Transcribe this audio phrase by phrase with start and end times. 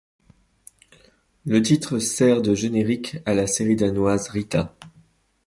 [1.45, 4.75] Le titre sert de générique à la série danoise Rita.